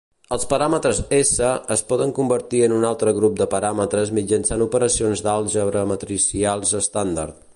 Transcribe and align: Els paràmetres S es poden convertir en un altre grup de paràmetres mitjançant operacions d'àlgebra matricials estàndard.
Els 0.35 0.45
paràmetres 0.51 1.01
S 1.17 1.49
es 1.75 1.83
poden 1.91 2.13
convertir 2.19 2.61
en 2.69 2.73
un 2.79 2.87
altre 2.93 3.13
grup 3.19 3.37
de 3.43 3.47
paràmetres 3.53 4.13
mitjançant 4.21 4.65
operacions 4.69 5.25
d'àlgebra 5.29 5.85
matricials 5.95 6.77
estàndard. 6.83 7.43